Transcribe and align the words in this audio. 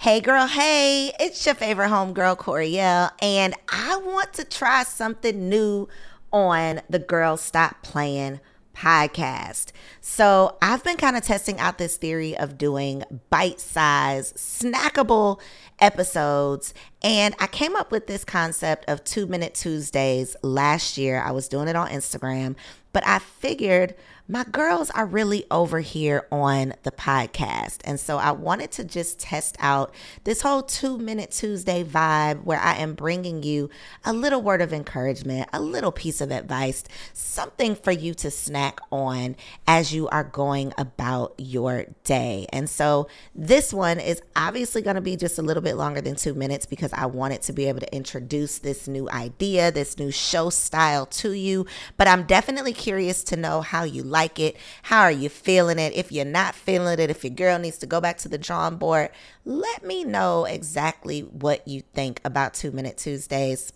Hey 0.00 0.20
girl, 0.20 0.46
hey, 0.46 1.10
it's 1.18 1.44
your 1.44 1.56
favorite 1.56 1.88
homegirl, 1.88 2.38
Coriel, 2.38 3.10
and 3.20 3.52
I 3.68 3.96
want 3.96 4.32
to 4.34 4.44
try 4.44 4.84
something 4.84 5.48
new 5.48 5.88
on 6.32 6.82
the 6.88 7.00
Girl 7.00 7.36
Stop 7.36 7.82
Playing 7.82 8.38
podcast. 8.76 9.72
So 10.00 10.56
I've 10.62 10.84
been 10.84 10.98
kind 10.98 11.16
of 11.16 11.24
testing 11.24 11.58
out 11.58 11.78
this 11.78 11.96
theory 11.96 12.38
of 12.38 12.56
doing 12.56 13.02
bite 13.28 13.58
sized, 13.58 14.36
snackable 14.36 15.40
episodes. 15.80 16.74
And 17.02 17.34
I 17.40 17.48
came 17.48 17.74
up 17.74 17.90
with 17.90 18.06
this 18.06 18.24
concept 18.24 18.84
of 18.86 19.02
two 19.02 19.26
minute 19.26 19.54
Tuesdays 19.54 20.36
last 20.44 20.96
year. 20.96 21.20
I 21.20 21.32
was 21.32 21.48
doing 21.48 21.66
it 21.66 21.74
on 21.74 21.88
Instagram, 21.88 22.54
but 22.92 23.04
I 23.04 23.18
figured 23.18 23.96
my 24.30 24.44
girls 24.44 24.90
are 24.90 25.06
really 25.06 25.46
over 25.50 25.80
here 25.80 26.26
on 26.30 26.74
the 26.82 26.90
podcast. 26.90 27.78
And 27.84 27.98
so 27.98 28.18
I 28.18 28.32
wanted 28.32 28.70
to 28.72 28.84
just 28.84 29.18
test 29.18 29.56
out 29.58 29.94
this 30.24 30.42
whole 30.42 30.62
two 30.62 30.98
minute 30.98 31.30
Tuesday 31.30 31.82
vibe 31.82 32.44
where 32.44 32.60
I 32.60 32.74
am 32.74 32.92
bringing 32.92 33.42
you 33.42 33.70
a 34.04 34.12
little 34.12 34.42
word 34.42 34.60
of 34.60 34.74
encouragement, 34.74 35.48
a 35.54 35.62
little 35.62 35.90
piece 35.90 36.20
of 36.20 36.30
advice, 36.30 36.84
something 37.14 37.74
for 37.74 37.90
you 37.90 38.12
to 38.14 38.30
snack 38.30 38.80
on 38.92 39.34
as 39.66 39.94
you 39.94 40.08
are 40.08 40.24
going 40.24 40.74
about 40.76 41.34
your 41.38 41.86
day. 42.04 42.46
And 42.52 42.68
so 42.68 43.08
this 43.34 43.72
one 43.72 43.98
is 43.98 44.20
obviously 44.36 44.82
going 44.82 44.96
to 44.96 45.00
be 45.00 45.16
just 45.16 45.38
a 45.38 45.42
little 45.42 45.62
bit 45.62 45.76
longer 45.76 46.02
than 46.02 46.16
two 46.16 46.34
minutes 46.34 46.66
because 46.66 46.92
I 46.92 47.06
wanted 47.06 47.40
to 47.42 47.54
be 47.54 47.66
able 47.66 47.80
to 47.80 47.96
introduce 47.96 48.58
this 48.58 48.86
new 48.86 49.08
idea, 49.08 49.72
this 49.72 49.98
new 49.98 50.10
show 50.10 50.50
style 50.50 51.06
to 51.06 51.32
you. 51.32 51.64
But 51.96 52.08
I'm 52.08 52.24
definitely 52.24 52.74
curious 52.74 53.24
to 53.24 53.36
know 53.36 53.62
how 53.62 53.84
you 53.84 54.02
like 54.02 54.17
like 54.18 54.40
it? 54.40 54.56
How 54.82 55.02
are 55.02 55.12
you 55.12 55.28
feeling 55.28 55.78
it? 55.78 55.92
If 55.94 56.10
you're 56.10 56.24
not 56.24 56.54
feeling 56.54 56.98
it, 56.98 57.10
if 57.10 57.22
your 57.22 57.32
girl 57.32 57.58
needs 57.58 57.78
to 57.78 57.86
go 57.86 58.00
back 58.00 58.18
to 58.18 58.28
the 58.28 58.38
drawing 58.38 58.76
board, 58.76 59.10
let 59.44 59.84
me 59.84 60.02
know 60.02 60.44
exactly 60.44 61.20
what 61.20 61.66
you 61.68 61.82
think 61.94 62.20
about 62.24 62.54
Two 62.54 62.72
Minute 62.72 62.96
Tuesdays. 62.96 63.72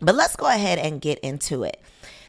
But 0.00 0.14
let's 0.14 0.36
go 0.36 0.46
ahead 0.46 0.78
and 0.78 1.00
get 1.00 1.18
into 1.18 1.62
it. 1.62 1.78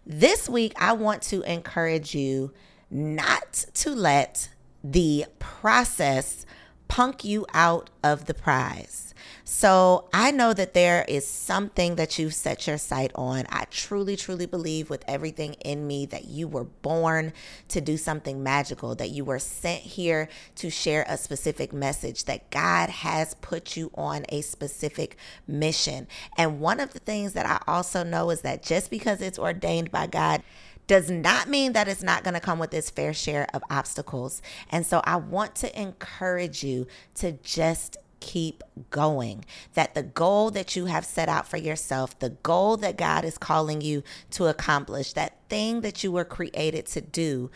This 0.05 0.49
week, 0.49 0.73
I 0.77 0.93
want 0.93 1.21
to 1.23 1.41
encourage 1.43 2.13
you 2.13 2.53
not 2.89 3.65
to 3.75 3.91
let 3.91 4.49
the 4.83 5.25
process 5.39 6.45
punk 6.87 7.23
you 7.23 7.45
out 7.53 7.89
of 8.03 8.25
the 8.25 8.33
prize. 8.33 9.06
So 9.49 10.09
I 10.11 10.31
know 10.31 10.53
that 10.53 10.73
there 10.73 11.05
is 11.07 11.25
something 11.25 11.95
that 11.95 12.19
you've 12.19 12.33
set 12.33 12.67
your 12.67 12.77
sight 12.77 13.13
on. 13.15 13.45
I 13.47 13.63
truly, 13.71 14.17
truly 14.17 14.45
believe 14.45 14.89
with 14.89 15.05
everything 15.07 15.53
in 15.63 15.87
me 15.87 16.05
that 16.07 16.25
you 16.25 16.49
were 16.49 16.65
born 16.65 17.31
to 17.69 17.79
do 17.79 17.95
something 17.95 18.43
magical, 18.43 18.93
that 18.95 19.11
you 19.11 19.23
were 19.23 19.39
sent 19.39 19.79
here 19.79 20.27
to 20.55 20.69
share 20.69 21.05
a 21.07 21.17
specific 21.17 21.71
message, 21.71 22.25
that 22.25 22.51
God 22.51 22.89
has 22.89 23.35
put 23.35 23.77
you 23.77 23.89
on 23.95 24.25
a 24.27 24.41
specific 24.41 25.15
mission. 25.47 26.07
And 26.35 26.59
one 26.59 26.81
of 26.81 26.91
the 26.91 26.99
things 26.99 27.31
that 27.31 27.45
I 27.45 27.61
also 27.71 28.03
know 28.03 28.31
is 28.31 28.41
that 28.41 28.61
just 28.61 28.91
because 28.91 29.21
it's 29.21 29.39
ordained 29.39 29.91
by 29.91 30.07
God, 30.07 30.43
does 30.87 31.09
not 31.09 31.49
mean 31.49 31.73
that 31.73 31.87
it's 31.87 32.03
not 32.03 32.23
going 32.23 32.33
to 32.33 32.39
come 32.39 32.59
with 32.59 32.73
its 32.73 32.89
fair 32.89 33.13
share 33.13 33.47
of 33.53 33.61
obstacles. 33.69 34.41
And 34.69 34.85
so 34.85 35.01
I 35.03 35.17
want 35.17 35.55
to 35.55 35.81
encourage 35.81 36.63
you 36.63 36.87
to 37.15 37.33
just 37.33 37.97
keep 38.19 38.63
going. 38.89 39.45
That 39.73 39.95
the 39.95 40.03
goal 40.03 40.51
that 40.51 40.75
you 40.75 40.85
have 40.85 41.05
set 41.05 41.29
out 41.29 41.47
for 41.47 41.57
yourself, 41.57 42.17
the 42.19 42.31
goal 42.31 42.77
that 42.77 42.97
God 42.97 43.25
is 43.25 43.37
calling 43.37 43.81
you 43.81 44.03
to 44.31 44.47
accomplish, 44.47 45.13
that 45.13 45.37
thing 45.49 45.81
that 45.81 46.03
you 46.03 46.11
were 46.11 46.25
created 46.25 46.85
to 46.87 47.01
do, 47.01 47.49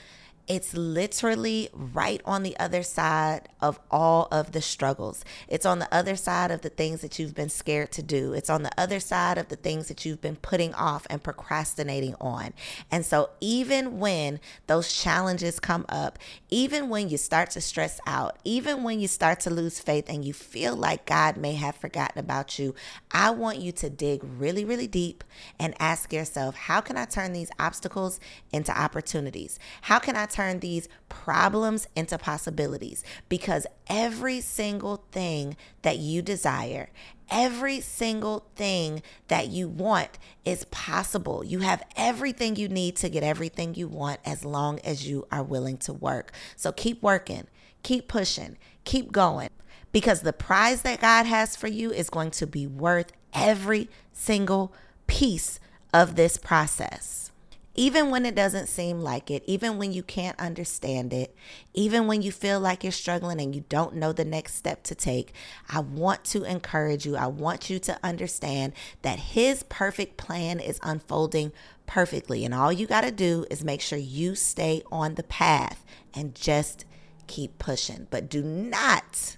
it's 0.48 0.74
literally 0.74 1.70
right 1.74 2.22
on 2.26 2.44
the 2.44 2.58
other 2.58 2.84
side 2.84 3.48
of 3.62 3.80
all 3.90 4.28
of 4.32 4.52
the 4.52 4.62
struggles. 4.62 5.24
It's 5.48 5.66
on 5.66 5.80
the 5.80 5.94
other 5.94 6.16
side 6.16 6.52
of 6.52 6.62
the 6.62 6.70
things 6.70 7.02
that 7.02 7.20
you've 7.20 7.36
been 7.36 7.50
scared 7.50 7.92
to 7.94 8.04
do. 8.04 8.34
It's 8.34 8.50
on 8.50 8.64
the 8.64 8.72
other 8.78 9.00
side 9.00 9.38
of 9.38 9.50
the 9.50 9.56
things 9.56 9.88
that 9.88 10.06
you've 10.06 10.22
been 10.22 10.36
putting 10.36 10.74
off 10.74 11.06
and 11.10 11.24
procrastinating 11.24 12.16
on. 12.20 12.54
And 12.90 13.06
so, 13.06 13.30
even 13.40 14.00
when 14.00 14.40
those 14.68 14.94
challenges 14.94 15.60
come 15.60 15.86
up, 15.90 16.18
even 16.50 16.90
when 16.90 17.10
you 17.10 17.18
start 17.18 17.52
to 17.52 17.62
stress 17.62 18.00
out, 18.06 18.38
even 18.44 18.84
when 18.84 19.00
you 19.00 19.08
start 19.08 19.40
to 19.42 19.50
lose 19.50 19.80
faith 19.80 20.06
and 20.10 20.26
you 20.26 20.34
feel 20.34 20.76
like 20.76 21.06
God 21.06 21.38
may 21.38 21.54
have 21.54 21.76
forgotten 21.76 22.20
about 22.20 22.58
you, 22.58 22.76
I 23.12 23.30
want 23.32 23.60
you 23.60 23.72
to 23.74 23.90
dig 23.90 24.22
really, 24.24 24.66
really 24.66 24.88
deep 24.88 25.24
and 25.60 25.76
ask 25.80 26.12
yourself, 26.12 26.56
how 26.56 26.82
can 26.82 26.98
I 26.98 27.06
turn 27.06 27.34
these 27.34 27.52
obstacles 27.60 28.20
into 28.52 28.78
opportunities? 28.78 29.60
How 29.82 30.00
can 30.00 30.16
I 30.16 30.26
turn 30.32 30.60
these 30.60 30.88
problems 31.10 31.88
into 31.96 32.18
possibilities 32.18 33.04
because 33.30 33.68
every 33.88 34.42
single 34.42 35.04
thing 35.12 35.56
that 35.82 35.98
you 35.98 36.22
desire, 36.22 36.90
every 37.30 37.80
single 37.80 38.46
thing 38.56 39.02
that 39.28 39.48
you 39.48 39.68
want 39.68 40.18
is 40.46 40.66
possible. 40.66 41.44
You 41.44 41.60
have 41.60 41.84
everything 41.96 42.56
you 42.56 42.68
need 42.68 42.96
to 42.98 43.10
get 43.10 43.24
everything 43.24 43.76
you 43.76 43.88
want 43.88 44.20
as 44.26 44.44
long 44.46 44.80
as 44.80 45.08
you 45.08 45.28
are 45.32 45.44
willing 45.44 45.78
to 45.80 45.94
work. 45.94 46.32
So 46.56 46.72
keep 46.72 47.02
working, 47.02 47.48
keep 47.84 48.08
pushing, 48.08 48.58
keep 48.84 49.12
going 49.12 49.50
because 49.92 50.22
the 50.22 50.34
prize 50.34 50.82
that 50.84 51.02
God 51.02 51.26
has 51.26 51.56
for 51.56 51.68
you 51.68 51.92
is 51.92 52.10
going 52.10 52.32
to 52.32 52.48
be 52.48 52.68
worth 52.68 53.12
every 53.34 53.90
single 54.12 54.74
piece 55.08 55.60
of 55.94 56.16
this 56.16 56.38
process 56.38 57.31
even 57.74 58.10
when 58.10 58.26
it 58.26 58.36
doesn't 58.36 58.68
seem 58.68 59.00
like 59.00 59.32
it, 59.32 59.44
even 59.46 59.78
when 59.78 59.94
you 59.94 60.04
can't 60.04 60.40
understand 60.40 61.14
it, 61.14 61.34
even 61.74 62.06
when 62.06 62.22
you 62.22 62.32
feel 62.32 62.60
like 62.60 62.84
you're 62.84 62.92
struggling 62.92 63.40
and 63.40 63.56
you 63.56 63.64
don't 63.70 63.96
know 63.96 64.12
the 64.12 64.26
next 64.26 64.56
step 64.56 64.84
to 64.84 64.96
take, 64.96 65.34
I 65.70 65.80
want 65.80 66.26
to 66.26 66.44
encourage 66.44 67.06
you. 67.06 67.16
I 67.16 67.28
want 67.28 67.70
you 67.70 67.80
to 67.80 67.98
understand 68.04 68.74
that 69.04 69.20
His 69.20 69.64
perfect 69.64 70.18
plan 70.18 70.60
is 70.60 70.80
unfolding 70.84 71.54
perfectly. 71.88 72.44
And 72.44 72.54
all 72.54 72.74
you 72.74 72.88
got 72.88 73.02
to 73.02 73.12
do 73.12 73.46
is 73.50 73.64
make 73.64 73.82
sure 73.82 73.98
you 73.98 74.36
stay 74.36 74.82
on 74.92 75.16
the 75.16 75.24
path 75.24 75.86
and 76.14 76.36
just 76.36 76.84
keep 77.28 77.58
pushing. 77.58 78.08
But 78.10 78.30
do 78.30 78.44
not 78.44 79.38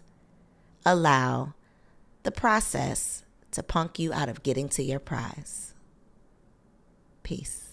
allow 0.86 1.54
the 2.24 2.32
process 2.32 3.24
to 3.52 3.62
punk 3.62 4.00
you 4.00 4.12
out 4.12 4.30
of 4.30 4.42
getting 4.42 4.70
to 4.70 4.82
your 4.82 5.00
prize. 5.00 5.76
Peace. 7.22 7.73